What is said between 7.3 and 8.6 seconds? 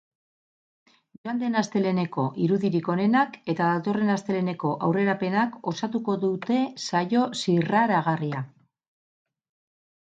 zirraragarria.